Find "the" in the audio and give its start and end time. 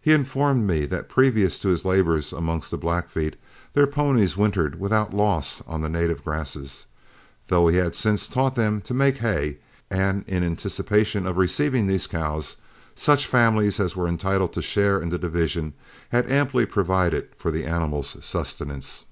2.70-2.78, 5.82-5.90, 15.10-15.18, 17.50-17.64